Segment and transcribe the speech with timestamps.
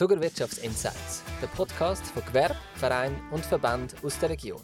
[0.00, 4.62] Zuckerwirtschaftsinsights, der Podcast von Gewerbe, Verein und Verband aus der Region.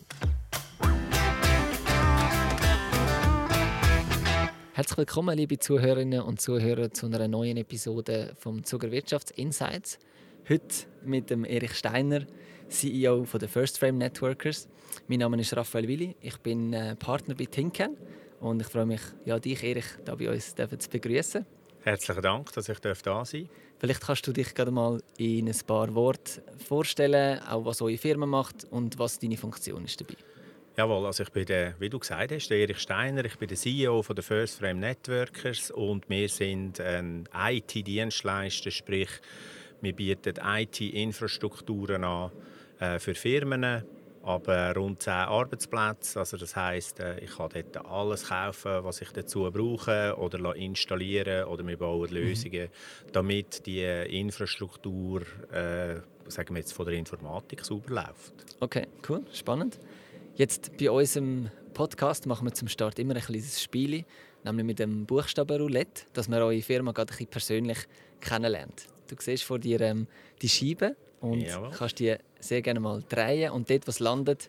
[4.73, 9.99] Herzlich willkommen, liebe Zuhörerinnen und Zuhörer, zu einer neuen Episode vom Zuckerwirtschaftsinsights.
[10.49, 12.25] Heute mit dem Erich Steiner,
[12.71, 14.69] CEO von der First Frame Networkers.
[15.07, 17.95] Mein Name ist Raphael Willi, ich bin äh, Partner bei Tinken
[18.41, 21.45] und ich freue mich, ja, dich, Erich, hier bei uns zu begrüßen.
[21.87, 23.31] Herzlichen Dank, dass ich da sein darf.
[23.79, 28.27] Vielleicht kannst du dich gerade mal in ein paar Worten vorstellen, auch was eure Firma
[28.27, 30.17] macht und was deine Funktion ist dabei.
[30.77, 33.25] Jawohl, also ich bin der, wie du gesagt hast, der Erich Steiner.
[33.25, 39.11] Ich bin der CEO von der First Frame Networkers und wir sind ein IT-Dienstleister, sprich
[39.81, 42.33] wir bieten IT-Infrastrukturen an
[42.81, 43.85] äh, für Firmen,
[44.27, 46.19] aber rund 10 Arbeitsplätze.
[46.19, 51.45] Also das heißt, äh, ich kann dort alles kaufen, was ich dazu brauche oder installieren
[51.45, 52.17] oder wir bauen mhm.
[52.17, 52.69] Lösungen,
[53.13, 58.35] damit die Infrastruktur, äh, sagen wir jetzt von der Informatik sauber läuft.
[58.59, 59.79] Okay, cool, spannend.
[60.35, 64.05] Jetzt bei unserem Podcast machen wir zum Start immer ein kleines Spiel,
[64.45, 67.79] nämlich mit dem Buchstabenroulette, dass man eure Firma gerade ein bisschen persönlich
[68.21, 68.89] kennenlernt.
[69.07, 70.09] Du siehst vor dir ähm,
[70.43, 71.71] die Scheibe und Jawohl.
[71.71, 72.17] kannst die
[72.47, 74.49] sehr gerne mal drehen und dort, was landet,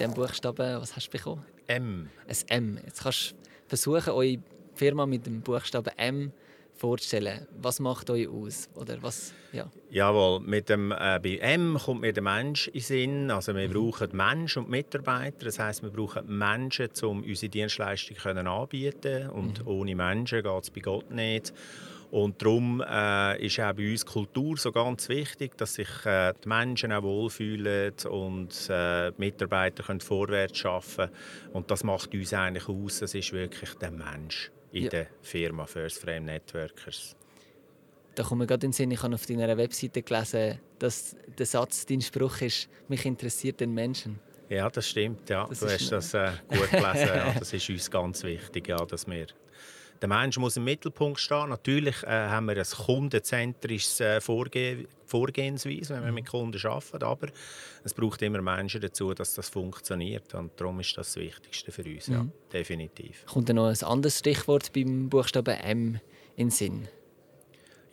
[0.00, 1.44] dem Buchstaben, was hast du bekommen?
[1.66, 2.10] M.
[2.28, 2.78] Ein M.
[2.84, 3.36] Jetzt kannst du
[3.68, 4.38] versuchen, eure
[4.74, 6.32] Firma mit dem Buchstaben M
[6.74, 7.46] vorzustellen.
[7.60, 8.68] Was macht euch aus?
[8.74, 9.70] Oder was, ja.
[9.90, 13.30] Jawohl, mit dem, äh, bei M kommt mir der Mensch in Sinn.
[13.30, 13.72] Also wir mhm.
[13.72, 15.44] brauchen Menschen und Mitarbeiter.
[15.44, 19.68] Das heißt, wir brauchen Menschen, um unsere Dienstleistungen anbieten Und mhm.
[19.68, 21.54] ohne Menschen geht es bei Gott nicht.
[22.10, 26.48] Und darum äh, ist auch bei uns Kultur so ganz wichtig, dass sich äh, die
[26.48, 31.10] Menschen auch wohlfühlen und äh, die Mitarbeiter können vorwärts arbeiten
[31.52, 34.90] Und das macht uns eigentlich aus, das ist wirklich der Mensch in ja.
[34.90, 37.16] der Firma First Frame Networkers.
[38.14, 41.46] Da kommt mir gerade in den Sinn, ich habe auf deiner Webseite gelesen, dass der
[41.46, 44.20] Satz, dein Spruch ist, mich interessiert den Menschen.
[44.48, 45.28] Ja, das stimmt.
[45.30, 45.46] Ja.
[45.48, 47.08] Das du hast das äh, gut gelesen.
[47.08, 49.26] ja, das ist uns ganz wichtig, ja, dass wir
[50.04, 51.48] der Mensch muss im Mittelpunkt stehen.
[51.48, 57.28] Natürlich äh, haben wir ein kundenzentrisches äh, Vorge Vorgehensweise, wenn wir mit Kunden arbeiten, aber
[57.84, 60.34] es braucht immer Menschen dazu, dass das funktioniert.
[60.34, 62.14] Und darum ist das das Wichtigste für uns, mhm.
[62.14, 63.24] ja, definitiv.
[63.26, 66.00] Kommt da noch ein anderes Stichwort beim Buchstaben M
[66.36, 66.88] in den Sinn?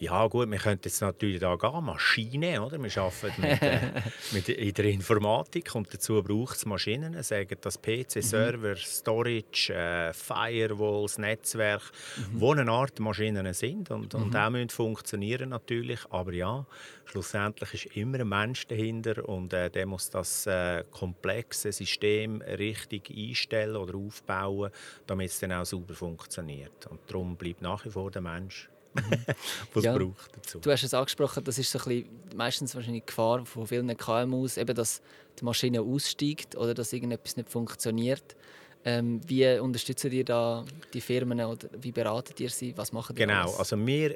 [0.02, 2.82] Ja gut, wir könnten jetzt natürlich da gehen, Maschinen, oder?
[2.82, 4.02] Wir arbeiten mit, äh,
[4.32, 8.78] mit, in der Informatik und dazu braucht es Maschinen, sagen das PC, Server, mhm.
[8.78, 11.84] Storage, äh, Firewalls, Netzwerk,
[12.18, 12.42] mhm.
[12.42, 14.24] wo eine Art Maschinen sind und, mhm.
[14.24, 16.66] und auch müssen funktionieren natürlich, aber ja,
[17.06, 23.12] schlussendlich ist immer ein Mensch dahinter und äh, der muss das äh, komplexe System richtig
[23.16, 24.72] einstellen oder aufbauen,
[25.06, 28.68] damit es dann auch sauber funktioniert und darum bleibt nach wie vor der Mensch
[29.74, 30.60] was ja, braucht dazu.
[30.60, 33.96] Du hast es angesprochen, das ist so ein bisschen, meistens wahrscheinlich die Gefahr von vielen
[33.96, 35.02] KMUs, eben, dass
[35.40, 38.36] die Maschine aussteigt oder dass irgendetwas nicht funktioniert.
[38.84, 42.76] Ähm, wie unterstützt ihr da die Firmen oder wie beratet ihr sie?
[42.78, 43.60] Was machen die Genau, alles?
[43.60, 44.16] also wir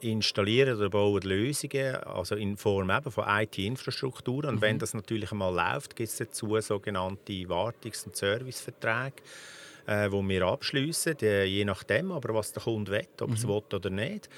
[0.00, 4.44] installieren oder bauen Lösungen also in Form eben von IT-Infrastruktur.
[4.44, 4.60] Und mhm.
[4.60, 9.22] wenn das natürlich einmal läuft, gibt es dazu sogenannte Wartungs- und Serviceverträge
[9.86, 13.48] äh, wo wir abschließen, je nachdem, aber was der Kunde will, ob er es mhm.
[13.48, 14.28] will oder nicht.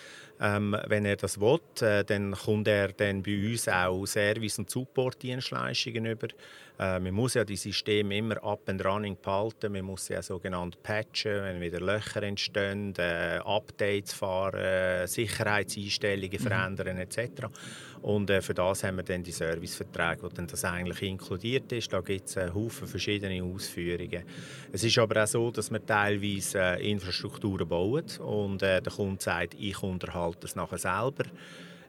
[0.41, 4.71] Ähm, wenn er das will, äh, dann kommt er dann bei uns auch Service- und
[4.71, 6.29] Support-Dienstleistungen über.
[6.79, 9.73] Äh, man muss ja die Systeme immer up and running behalten.
[9.73, 16.47] Man muss ja sogenannt patchen, wenn wieder Löcher entstehen, äh, Updates fahren, äh, Sicherheitseinstellungen mhm.
[16.47, 17.47] verändern etc.
[18.03, 21.93] Und äh, für das haben wir dann die Serviceverträge, wo dann das eigentlich inkludiert ist.
[21.93, 24.23] Da gibt es einen Haufen verschiedene Ausführungen.
[24.71, 29.55] Es ist aber auch so, dass wir teilweise äh, Infrastrukturen bauen und der Kunde sagt,
[29.59, 31.25] ich unterhalte halt das nachher selber.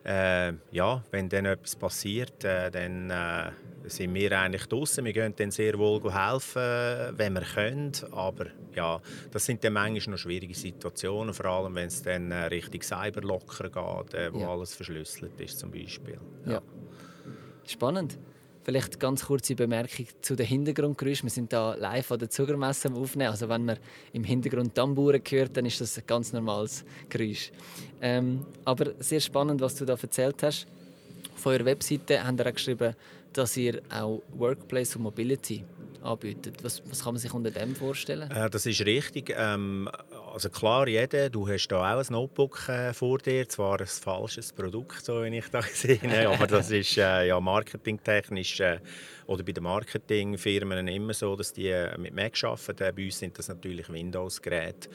[0.06, 3.52] Äh, ja, wenn dann etwas passiert, äh, dann äh,
[3.90, 5.04] sind wir eigentlich draußen.
[5.04, 7.92] Wir können dann sehr wohl helfen, wenn wir können.
[8.12, 12.46] Aber ja, das sind dann manchmal noch schwierige Situationen, vor allem wenn es dann äh,
[12.46, 14.50] Richtung Cyberlocker geht, äh, wo ja.
[14.50, 16.20] alles verschlüsselt ist zum Beispiel.
[16.46, 16.54] Ja.
[16.54, 16.62] ja.
[17.66, 18.18] Spannend.
[18.70, 21.28] Vielleicht ganz kurze Bemerkung zu den Hintergrundgeräuschen.
[21.28, 23.32] Wir sind da live an der Zuckermesse aufnehmen.
[23.32, 23.78] Also wenn man
[24.12, 27.54] im Hintergrund Tamburen hört, dann ist das ein ganz normales Geräusch.
[28.02, 30.68] Ähm, aber sehr spannend, was du da erzählt hast.
[31.34, 32.94] Auf eurer Webseite habt ihr auch geschrieben,
[33.32, 35.64] dass ihr auch Workplace und Mobility
[36.04, 36.62] anbietet.
[36.62, 38.30] Was, was kann man sich unter dem vorstellen?
[38.30, 39.34] Äh, das ist richtig.
[39.38, 39.88] Ähm,
[40.38, 44.54] also klar, jeder, du hast da auch ein Notebook äh, vor dir, zwar ein falsches
[44.54, 48.78] Produkt, so wie ich da gesehen habe, aber das ist äh, ja marketingtechnisch äh,
[49.26, 52.96] oder bei den Marketingfirmen immer so, dass die äh, mit Mac arbeiten.
[52.96, 54.90] Bei uns sind das natürlich Windows-Geräte.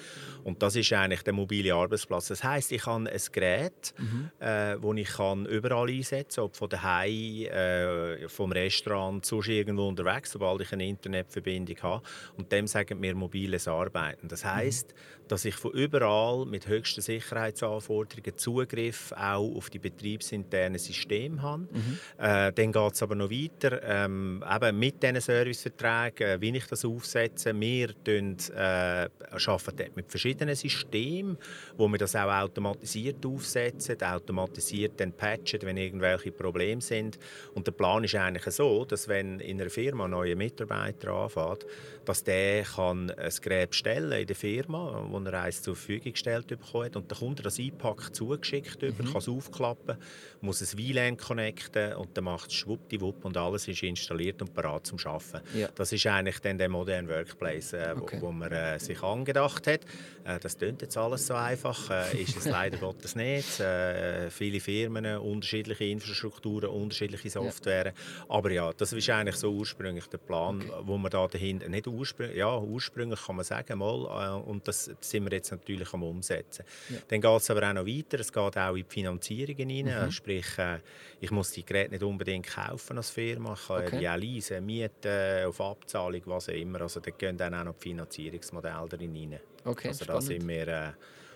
[0.44, 2.28] Und das ist eigentlich der mobile Arbeitsplatz.
[2.28, 4.30] Das heißt, ich habe ein Gerät, mhm.
[4.38, 9.88] äh, das ich kann überall einsetzen kann, ob von daheim, äh, vom Restaurant, sonst irgendwo
[9.88, 12.02] unterwegs, sobald ich eine Internetverbindung habe.
[12.36, 14.28] Und dem sagen wir mobiles Arbeiten.
[14.28, 15.28] Das heißt, mhm.
[15.32, 21.62] Dass ich von überall mit höchsten Sicherheitsanforderungen Zugriff auch auf die betriebsinternen Systeme habe.
[21.62, 21.98] Mhm.
[22.18, 23.80] Äh, dann geht es aber noch weiter.
[23.82, 27.58] Ähm, eben mit diesen Serviceverträgen, äh, wie ich das aufsetze.
[27.58, 31.38] Wir tun, äh, arbeiten mit verschiedenen Systemen,
[31.78, 37.18] wo wir das auch automatisiert aufsetzen, automatisiert dann patchen, wenn irgendwelche Probleme sind.
[37.54, 41.64] Und der Plan ist eigentlich so, dass wenn in einer Firma ein neuer Mitarbeiter anfängt,
[42.04, 46.46] dass der kann ein Gerät bestellen in der Firma, wo er eins zur Verfügung gestellt
[46.46, 48.96] bekommt und dann kommt er das einpackt zugeschickt mhm.
[48.96, 49.96] kann es aufklappen,
[50.40, 54.86] muss es WLAN connecten und dann macht es schwuppdiwupp und alles ist installiert und bereit
[54.86, 55.40] zum Arbeiten.
[55.56, 55.68] Ja.
[55.74, 58.18] Das ist eigentlich dann der moderne Workplace, äh, okay.
[58.20, 59.80] wo, wo, man äh, sich angedacht hat.
[60.24, 63.60] Äh, das klingt jetzt alles so einfach, äh, ist es leider Gottes nicht.
[63.60, 67.86] Äh, viele Firmen, unterschiedliche Infrastrukturen, unterschiedliche Software.
[67.86, 67.92] Ja.
[68.28, 70.82] Aber ja, das ist eigentlich so ursprünglich der Plan, okay.
[70.82, 74.90] wo man da dahinter nicht ursprünglich, ja, ursprünglich kann man sagen, mal, äh, und das
[75.04, 76.64] sind wir jetzt natürlich am Umsetzen.
[76.88, 76.96] Ja.
[77.08, 80.10] Dann geht es aber auch noch weiter, es geht auch in die Finanzierungen rein, mhm.
[80.10, 80.78] sprich, äh,
[81.20, 83.98] ich muss die Geräte nicht unbedingt kaufen als Firma, ich kann okay.
[83.98, 87.74] die auch leasen, mieten, auf Abzahlung, was auch immer, also da gehen dann auch noch
[87.74, 89.40] die Finanzierungsmodelle rein.
[89.64, 90.92] Okay, also da sind wir äh,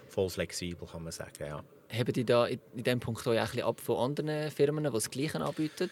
[0.08, 1.62] voll flexibel, kann man sagen, ja.
[1.88, 5.10] Haben die da in diesem Punkt auch ein bisschen ab von anderen Firmen, die das
[5.10, 5.90] Gleiche anbieten?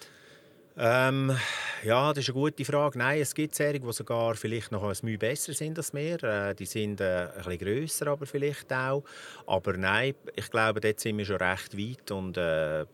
[0.77, 1.35] Ähm,
[1.83, 2.97] ja, das ist eine gute Frage.
[2.97, 6.21] Nein, es gibt Serien, die sogar vielleicht noch ein Mühe besser sind als wir.
[6.23, 9.03] Äh, die sind äh, ein bisschen grösser, aber vielleicht auch.
[9.47, 12.85] Aber nein, ich glaube, dort sind wir schon recht weit und äh,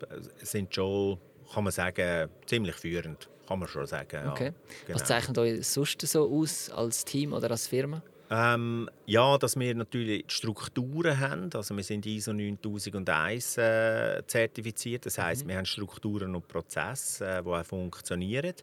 [0.42, 1.18] sind schon,
[1.54, 3.30] kann man sagen, ziemlich führend.
[3.48, 4.30] Kann man schon sagen.
[4.30, 4.46] Okay.
[4.46, 4.54] Ja,
[4.86, 5.00] genau.
[5.00, 8.02] Was zeichnet euch sonst so aus als Team oder als Firma?
[8.34, 11.50] Ähm, ja, dass wir natürlich Strukturen haben.
[11.54, 15.06] Also wir sind ISO 9001 äh, zertifiziert.
[15.06, 15.50] Das heißt, mhm.
[15.50, 18.54] wir haben Strukturen und Prozesse, äh, die auch funktionieren.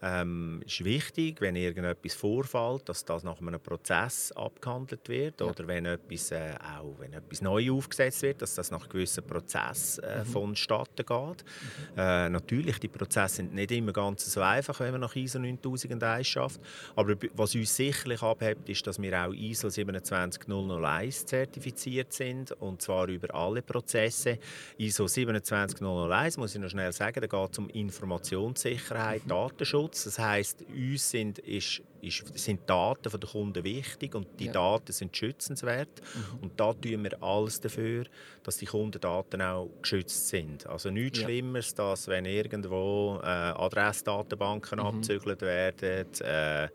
[0.00, 5.86] Ähm, ist wichtig, wenn irgendetwas vorfällt, dass das nach einem Prozess abgehandelt wird oder wenn
[5.86, 10.24] etwas, äh, auch wenn etwas neu aufgesetzt wird, dass das nach gewissen Prozessen äh, mhm.
[10.26, 11.08] vonstatten geht.
[11.08, 11.98] Mhm.
[11.98, 16.28] Äh, natürlich, die Prozesse sind nicht immer ganz so einfach, wenn man nach ISO 9001
[16.28, 16.60] schafft,
[16.94, 23.08] aber was uns sicherlich abhebt, ist, dass wir auch ISO 27001 zertifiziert sind und zwar
[23.08, 24.38] über alle Prozesse.
[24.76, 29.30] ISO 27001 muss ich noch schnell sagen, da geht es um Informationssicherheit, mhm.
[29.30, 30.04] Datenschutz Datenschutz.
[30.04, 34.52] Das heißt, uns sind, ist, ist, sind Daten der Kunden wichtig und die ja.
[34.52, 36.00] Daten sind schützenswert.
[36.14, 36.42] Mhm.
[36.42, 38.04] Und da tun wir alles dafür,
[38.42, 40.66] dass die Kundendaten auch geschützt sind.
[40.66, 41.24] Also nichts ja.
[41.24, 44.86] Schlimmeres, dass wenn irgendwo äh, Adressdatenbanken mhm.
[44.86, 46.68] abzügelt werden, äh,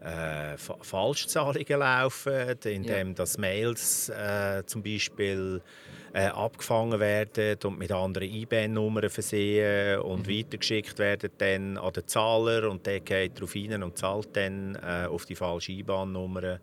[0.00, 3.14] äh, Falschzahlungen laufen, indem ja.
[3.14, 5.62] das Mails äh, zum Beispiel
[6.16, 10.32] äh, abgefangen werden und mit anderen IBAN-Nummern versehen und mhm.
[10.32, 15.06] weitergeschickt werden dann an den Zahler und der geht darauf hin und zahlt dann äh,
[15.08, 16.58] auf die falsche IBAN-Nummer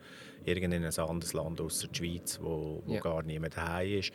[0.45, 2.99] irgendein anderes Land außer der Schweiz, wo, wo ja.
[2.99, 4.11] gar niemand daheim ist.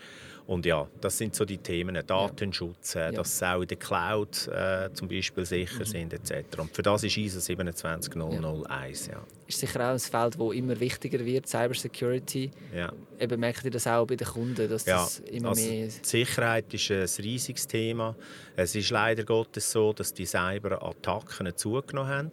[0.47, 3.13] Und ja, das sind so die Themen, Datenschutz, äh, ja.
[3.13, 5.85] dass sie auch in der Cloud äh, zum Beispiel sicher mhm.
[5.85, 6.59] sind etc.
[6.59, 9.09] Und für das ist ISO 27001.
[9.09, 9.23] Ja.
[9.47, 12.51] Ist sicher auch ein Feld, das immer wichtiger wird, Cybersecurity.
[12.75, 12.91] Ja.
[13.21, 14.97] Eben merkt ihr das auch bei den Kunden, dass ja.
[14.97, 15.89] das immer also mehr...
[15.89, 18.17] Die Sicherheit ist ein riesiges Thema.
[18.57, 22.31] Es ist leider Gottes so, dass die Cyberattacken zugenommen haben.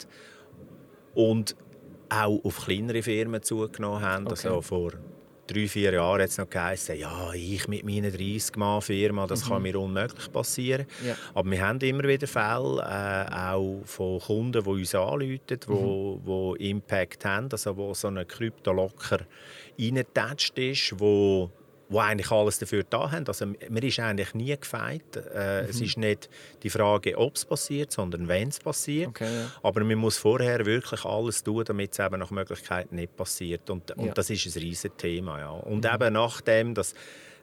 [1.14, 1.56] Und
[2.08, 4.26] auch auf kleinere Firmen zugenommen haben.
[4.26, 4.48] Okay.
[4.48, 4.92] Also vor
[5.46, 9.48] drei, vier Jahren hat es noch geheißen, ja, ich mit meiner 30-Mann-Firma, das mhm.
[9.48, 10.86] kann mir unmöglich passieren.
[11.06, 11.14] Ja.
[11.34, 16.20] Aber wir haben immer wieder Fälle, äh, auch von Kunden, die uns anrufen, die mhm.
[16.24, 19.20] wo Impact haben, also wo so ein Kryptolocker
[19.78, 21.50] reingetatscht ist, wo
[21.88, 23.26] die eigentlich alles dafür da haben.
[23.26, 25.16] Also, man ist eigentlich nie gefeit.
[25.16, 25.68] Äh, mhm.
[25.68, 26.28] Es ist nicht
[26.62, 29.08] die Frage, ob es passiert, sondern wenn es passiert.
[29.08, 29.50] Okay, ja.
[29.62, 33.70] Aber man muss vorher wirklich alles tun, damit es eben nach Möglichkeit nicht passiert.
[33.70, 34.14] Und, und ja.
[34.14, 35.38] das ist ein riesiges Thema.
[35.38, 35.50] Ja.
[35.50, 35.90] Und mhm.
[35.94, 36.94] eben nachdem, dass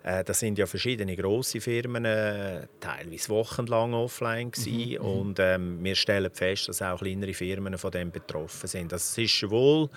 [0.04, 4.74] äh, das sind ja verschiedene große Firmen, äh, teilweise wochenlang offline gewesen.
[4.74, 8.92] Mhm, mhm, und ähm, wir stellen fest, dass auch kleinere Firmen von dem betroffen sind.
[8.92, 9.90] Das ist wohl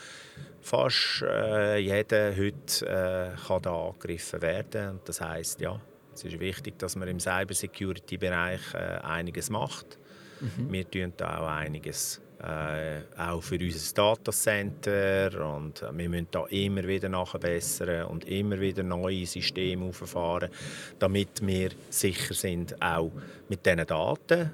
[0.61, 4.91] fast äh, jeder heute äh, kann da angegriffen werden.
[4.91, 5.81] Und das heißt, ja,
[6.15, 9.99] es ist wichtig, dass man im Cybersecurity-Bereich äh, einiges macht.
[10.40, 10.73] Mhm.
[10.73, 16.87] Wir tun da auch einiges äh, auch für unser Datacenter und wir müssen da immer
[16.87, 20.50] wieder nachbessern und immer wieder neue Systeme auffahren,
[20.99, 23.11] damit wir sicher sind, auch
[23.49, 24.50] mit diesen Daten,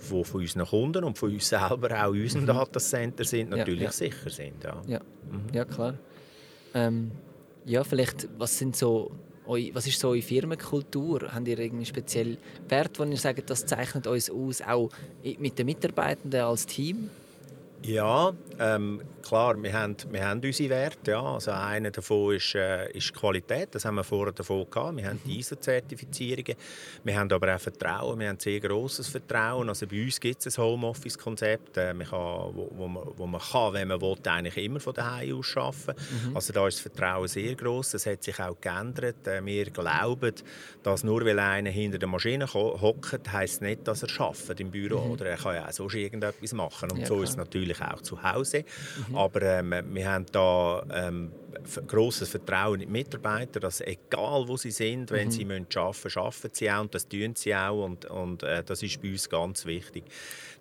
[0.00, 2.46] die von unseren Kunden und von uns selber auch in unserem mhm.
[2.46, 3.92] Datacenter sind, natürlich ja, ja.
[3.92, 4.64] sicher sind.
[4.64, 5.00] Ja, ja.
[5.30, 5.54] Mhm.
[5.54, 5.94] ja klar.
[6.74, 7.10] Ähm,
[7.66, 9.12] ja, vielleicht, was sind so
[9.46, 11.32] was ist so eure Firmenkultur?
[11.32, 12.36] Habt ihr irgendwie speziell
[12.68, 14.90] Werte, wo ihr sagt, das zeichnet uns aus, auch
[15.38, 17.10] mit den Mitarbeitenden als Team?
[17.84, 21.12] Ja, ähm, klar, wir haben, wir haben unsere Werte.
[21.12, 21.22] Ja.
[21.22, 24.96] Also einer davon ist, äh, ist Qualität, das haben wir vorher davon gehabt.
[24.96, 26.54] Wir haben die ISO-Zertifizierungen,
[27.02, 29.68] wir haben aber auch Vertrauen, wir haben sehr grosses Vertrauen.
[29.68, 33.88] Also bei uns gibt es ein Homeoffice-Konzept, äh, wo, wo, man, wo man kann, wenn
[33.88, 35.94] man will, eigentlich immer von daheim aus arbeiten.
[36.28, 36.36] Mhm.
[36.36, 37.90] Also da ist das Vertrauen sehr gross.
[37.90, 39.26] Das hat sich auch geändert.
[39.26, 40.34] Äh, wir glauben,
[40.82, 45.06] dass nur weil einer hinter der Maschine hockt, heisst nicht, dass er schafft im Büro.
[45.06, 45.10] Mhm.
[45.12, 46.90] Oder er kann ja auch sonst irgendetwas machen.
[46.90, 48.64] Und ja, so ist es natürlich auch zu Hause.
[49.08, 49.16] Mhm.
[49.16, 51.32] Aber ähm, wir haben da ähm,
[51.86, 55.32] grosses Vertrauen in die Mitarbeiter, dass egal wo sie sind, wenn mhm.
[55.32, 58.82] sie müssen arbeiten arbeiten sie auch und das tun sie auch und, und äh, das
[58.82, 60.04] ist bei uns ganz wichtig.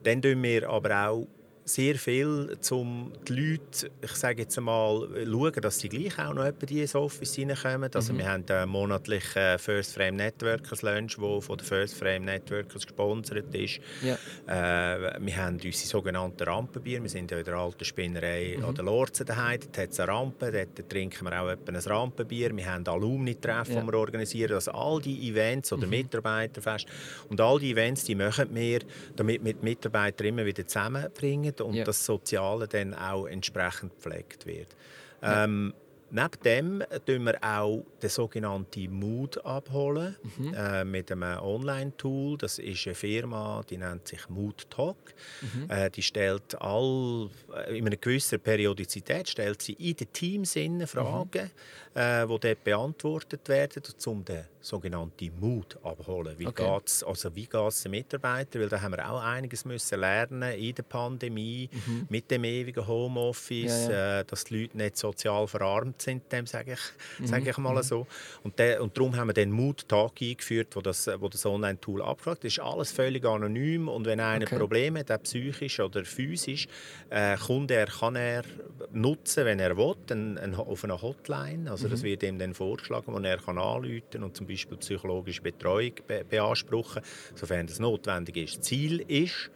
[0.04, 1.28] Dann tun wir aber auch
[1.66, 6.46] sehr viel, um die Leute, ich sage jetzt einmal, schauen, dass sie gleich auch noch
[6.46, 7.90] in ins Office reinkommen.
[7.94, 8.18] Also mhm.
[8.18, 13.54] wir haben einen monatlichen First Frame Networkers Lunch, der von den First Frame Networkers gesponsert
[13.54, 13.80] ist.
[14.02, 14.16] Ja.
[14.48, 17.02] Äh, wir haben unsere sogenannten Rampenbier.
[17.02, 18.66] Wir sind ja in der alten Spinnerei mhm.
[18.66, 19.60] an der Lorze daheim.
[19.60, 22.56] Dort hat es eine Rampe, dort trinken wir auch ein Rampenbier.
[22.56, 23.82] Wir haben Alumni-Treffen, ja.
[23.82, 24.54] die wir organisieren.
[24.54, 25.92] Also all die Events oder mhm.
[25.92, 26.88] Mitarbeiterfest
[27.30, 28.80] und all die Events, die machen wir,
[29.16, 31.84] damit wir die Mitarbeiter immer wieder zusammenbringen und ja.
[31.84, 34.76] das Soziale dann auch entsprechend gepflegt wird.
[35.22, 35.44] Ja.
[35.44, 35.74] Ähm,
[36.14, 40.54] Neben dem tun wir auch den sogenannten Mood abholen mhm.
[40.54, 42.38] äh, mit einem Online-Tool.
[42.38, 44.98] Das ist eine Firma, die nennt sich Mood Talk.
[45.42, 45.70] Mhm.
[45.70, 50.54] Äh, die stellt all, äh, in einer gewissen Periodizität stellt sie in den Teams
[50.86, 51.50] Fragen,
[51.96, 52.00] mhm.
[52.02, 56.38] äh, die dort beantwortet werden, um den sogenannten Mut abholen.
[56.38, 56.76] Wie okay.
[56.76, 58.62] geht es also den Mitarbeitern?
[58.62, 62.08] Weil da haben wir auch einiges müssen lernen in der Pandemie, mhm.
[62.10, 64.20] mit dem ewigen Homeoffice, ja, ja.
[64.20, 66.80] Äh, dass die Leute nicht sozial verarmt sind, dem sage ich,
[67.20, 67.28] mhm.
[67.28, 67.84] sage ich mal mhm.
[67.84, 68.08] so.
[68.44, 72.44] Und, de, und darum haben wir den Mut-Tag eingeführt, wo das, wo das Online-Tool abfragt.
[72.44, 74.58] Das ist alles völlig anonym und wenn einer okay.
[74.58, 76.68] Probleme hat, ob psychisch oder physisch,
[77.10, 78.44] äh, Kunde er kann er
[78.92, 81.70] nutzen, wenn er will, ein, ein, auf einer Hotline.
[81.70, 81.92] Also mhm.
[81.92, 86.26] das wird ihm dann vorgeschlagen, wo er kann anrufen und zum Beispiel psychologische Betreuung be
[86.28, 87.02] beanspruchen,
[87.36, 88.64] sofern das notwendig ist.
[88.64, 89.52] Ziel ist,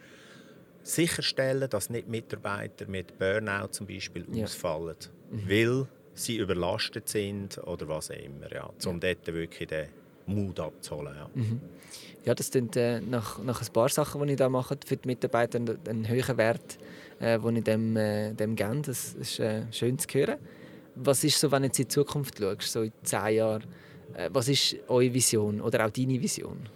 [0.86, 4.44] sicherstellen, dass nicht Mitarbeiter mit Burnout zum Beispiel ja.
[4.44, 4.96] ausfallen,
[5.30, 5.48] mhm.
[5.48, 9.14] weil sie überlastet sind oder was auch immer, ja, um ja.
[9.14, 9.88] dort wirklich den
[10.26, 11.14] Mut abzuholen.
[11.14, 11.60] Ja, mhm.
[12.24, 15.06] ja das sind äh, nach, nach ein paar Sachen, die ich da mache für die
[15.06, 16.78] Mitarbeiter, einen höheren Wert,
[17.20, 18.82] äh, den ich dem, äh, dem gebe.
[18.82, 20.38] Das ist äh, schön zu hören.
[20.96, 23.64] Was ist so, wenn du jetzt in die Zukunft schaust, so in zehn Jahren,
[24.14, 26.68] äh, was ist eure Vision oder auch deine Vision?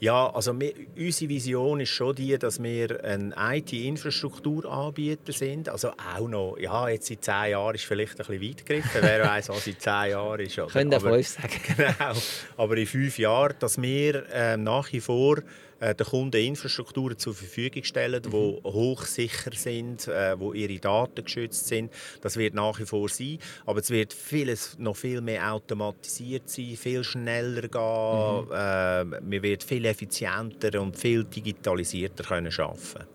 [0.00, 5.68] Ja, also wir, unsere Vision ist schon die, dass wir ein IT-Infrastrukturanbieter sind.
[5.68, 9.00] Also auch noch, ja, jetzt in zehn Jahren ist vielleicht ein bisschen weit gegriffen.
[9.02, 10.56] Wer weiß, was in zehn Jahren ist.
[10.56, 11.50] Können auch fünf sagen.
[11.76, 12.18] Genau.
[12.56, 15.42] Aber in fünf Jahren, dass wir äh, nach wie vor
[15.80, 18.62] äh, den Kunden Infrastrukturen zur Verfügung stellen, die mhm.
[18.64, 21.92] hochsicher sind, äh, wo ihre Daten geschützt sind.
[22.20, 26.76] Das wird nach wie vor sein, aber es wird vieles noch viel mehr automatisiert sein,
[26.76, 28.52] viel schneller gehen, mhm.
[28.52, 33.06] äh, man wird viel effizienter und viel digitalisierter können arbeiten.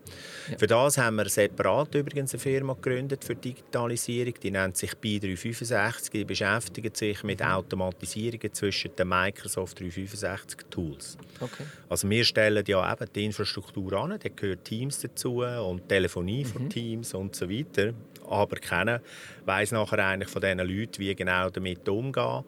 [0.50, 0.58] Ja.
[0.58, 4.34] Für das haben wir separat übrigens eine Firma gegründet für Digitalisierung.
[4.42, 6.10] Die nennt sich BI365.
[6.12, 7.46] Die beschäftigt sich mit mhm.
[7.46, 11.18] Automatisierungen zwischen den Microsoft 365 Tools.
[11.40, 11.64] Okay.
[11.88, 16.48] Also wir stellen ja eben die Infrastruktur an, da gehört Teams dazu und Telefonie mhm.
[16.48, 17.92] von Teams und so weiter.
[18.28, 19.00] Aber keiner
[19.44, 22.44] weiß nachher eigentlich von diesen Leuten, wie genau damit umgehen.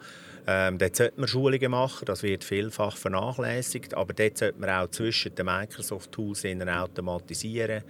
[0.50, 4.88] Ähm, dort sollte man Schulungen machen, das wird vielfach vernachlässigt, aber dort sollte man auch
[4.88, 7.84] zwischen den Microsoft-Tools automatisieren.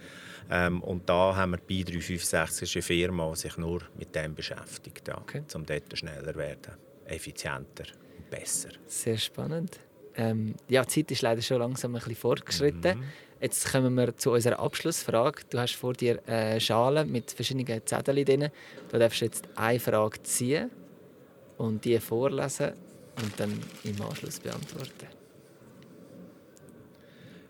[0.51, 5.07] Ähm, und da haben wir bei 365 eine Firma, die sich nur mit dem beschäftigt,
[5.07, 5.41] ja, okay.
[5.53, 6.73] um dort schneller werden,
[7.05, 7.85] effizienter
[8.17, 8.71] und besser.
[8.87, 9.79] Sehr spannend.
[10.15, 12.97] Ähm, ja, die Zeit ist leider schon langsam ein bisschen fortgeschritten.
[12.97, 13.03] Mhm.
[13.39, 15.43] Jetzt kommen wir zu unserer Abschlussfrage.
[15.49, 18.49] Du hast vor dir eine Schale mit verschiedenen Zetteln drin.
[18.91, 20.69] Du darfst jetzt eine Frage ziehen
[21.59, 22.73] und die vorlesen
[23.21, 25.07] und dann im Anschluss beantworten.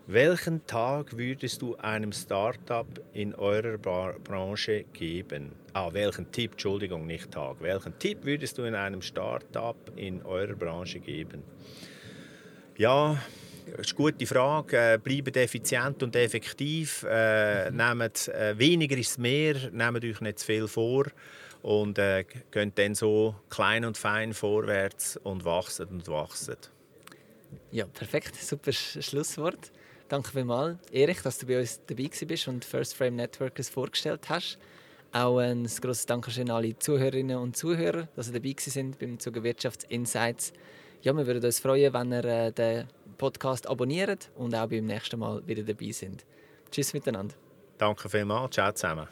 [0.08, 5.52] Welchen Tag würdest du einem Startup in eurer Branche geben?
[5.74, 7.58] Ah, welchen Tipp, Entschuldigung, nicht Tag.
[7.62, 11.44] Welchen Tipp würdest du in einem Startup in eurer Branche geben?
[12.76, 13.22] Ja,
[13.78, 14.94] das ist eine gute Frage.
[14.94, 17.06] Äh, bleibt effizient und effektiv.
[17.08, 19.70] Äh, nehmt, äh, weniger ist mehr.
[19.72, 21.06] Nehmt euch nicht zu viel vor.
[21.62, 26.56] Und äh, geht dann so klein und fein vorwärts und wachsen und wachsen.
[27.72, 28.36] Ja, perfekt.
[28.36, 29.72] Super Schlusswort.
[30.08, 34.58] Danke vielmals, Erich, dass du bei uns dabei bist und First Frame Networkers vorgestellt hast.
[35.12, 39.44] Auch ein grosses Dankeschön an alle Zuhörerinnen und Zuhörer, dass sie dabei sind beim Zuger
[39.44, 40.54] Wirtschaftsinsights.
[41.02, 42.88] Ja, wir würden uns freuen, wenn ihr äh, den
[43.18, 46.26] Podcast abonniert und auch beim nächsten Mal wieder dabei sind.
[46.72, 47.36] Tschüss miteinander.
[47.78, 48.56] Danke vielmals.
[48.56, 49.08] Ciao zusammen.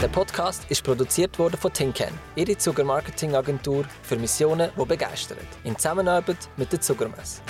[0.00, 5.36] Der Podcast ist produziert worden von Tinken, ihre Zuckermarketingagentur für Missionen, die begeistern.
[5.62, 7.42] In Zusammenarbeit mit der Zuckermesse.